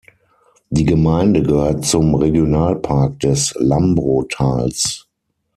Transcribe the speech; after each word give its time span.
Die 0.71 0.83
Gemeinde 0.85 1.43
gehört 1.43 1.85
zum 1.85 2.15
Regionalpark 2.15 3.19
des 3.19 3.53
Lambro-Tals. 3.59 5.07